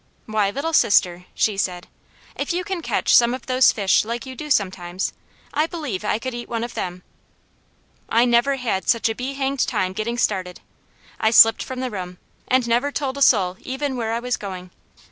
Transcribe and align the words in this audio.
"Why, 0.25 0.49
Little 0.49 0.73
Sister," 0.73 1.25
she 1.35 1.57
said, 1.57 1.87
"if 2.35 2.51
you 2.51 2.63
can 2.63 2.81
catch 2.81 3.13
some 3.15 3.35
of 3.35 3.45
those 3.45 3.71
fish 3.71 4.03
like 4.03 4.25
you 4.25 4.35
do 4.35 4.49
sometimes, 4.49 5.13
I 5.53 5.67
believe 5.67 6.03
I 6.03 6.17
could 6.17 6.33
eat 6.33 6.49
one 6.49 6.63
of 6.63 6.73
them." 6.73 7.03
I 8.09 8.25
never 8.25 8.55
had 8.55 8.89
such 8.89 9.09
a 9.09 9.13
be 9.13 9.33
hanged 9.33 9.67
time 9.67 9.93
getting 9.93 10.17
started. 10.17 10.61
I 11.19 11.29
slipped 11.29 11.61
from 11.63 11.81
the 11.81 11.91
room, 11.91 12.17
and 12.47 12.67
never 12.67 12.91
told 12.91 13.15
a 13.15 13.21
soul 13.21 13.57
even 13.61 13.95
where 13.95 14.13
I 14.13 14.19
was 14.19 14.37
going. 14.37 14.71